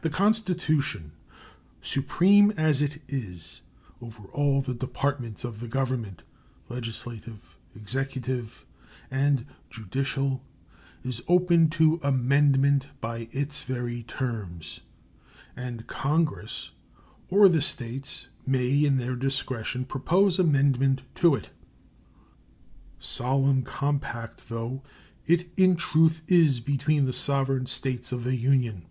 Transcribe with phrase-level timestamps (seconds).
[0.00, 1.12] The Constitution,
[1.82, 3.60] supreme, as it is,
[4.00, 6.22] over all the departments of the Government
[6.70, 8.64] legislative, executive,
[9.10, 10.42] and judicial
[11.04, 14.80] is open to amendment by its very terms;
[15.54, 16.70] and Congress
[17.28, 21.50] or the States may, in their discretion, propose amendment to it,
[22.98, 24.82] solemn compact though
[25.26, 28.86] it in truth is between the sovereign States of the Union.